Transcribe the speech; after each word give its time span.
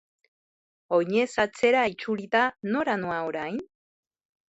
Oinez 0.99 1.27
atzera 1.45 1.85
itzulita, 1.93 2.43
nora 2.73 2.99
noa 3.07 3.23
orain? 3.31 3.65